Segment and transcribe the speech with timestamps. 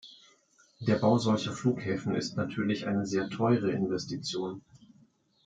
[0.79, 4.63] Der Bau solcher Flughäfen ist natürlich eine sehr teure Investition.